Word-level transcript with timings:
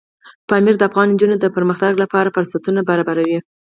پامیر 0.49 0.75
د 0.77 0.81
افغان 0.89 1.07
نجونو 1.13 1.35
د 1.39 1.45
پرمختګ 1.55 1.93
لپاره 2.03 2.33
فرصتونه 2.35 2.79
برابروي. 2.89 3.37